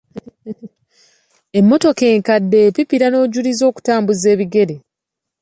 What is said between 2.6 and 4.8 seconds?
epipira n'ojulira okutambuza ebigere.